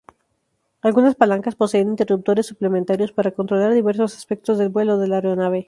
[0.81, 5.59] Algunas palancas poseen interruptores suplementarios para controlar diversos aspectos del vuelo de la aeronave.